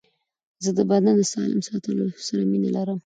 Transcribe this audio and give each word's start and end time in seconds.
زه 0.63 0.69
د 0.77 0.79
بدن 0.91 1.13
د 1.17 1.21
سالم 1.33 1.61
ساتلو 1.69 2.05
سره 2.27 2.41
مینه 2.51 2.69
لرم. 2.77 2.99